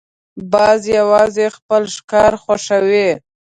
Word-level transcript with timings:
باز 0.51 0.81
یوازې 0.97 1.45
خپل 1.57 1.83
ښکار 1.95 2.33
خوښوي 2.43 3.09